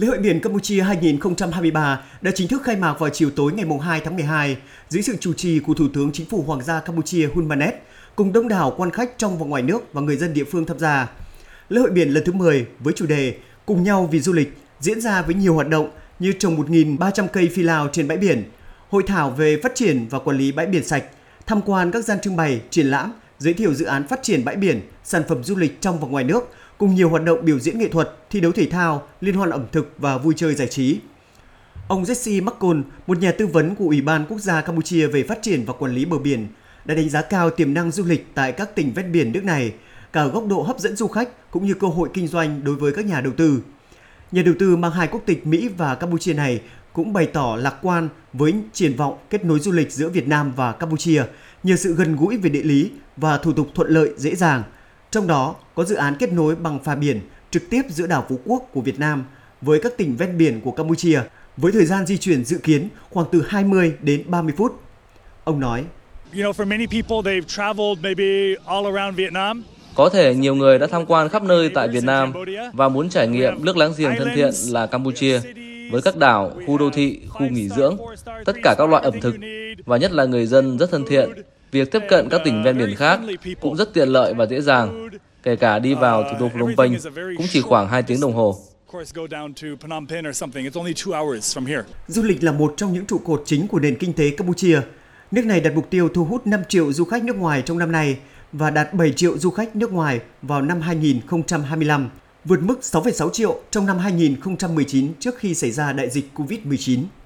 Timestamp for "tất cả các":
78.44-78.88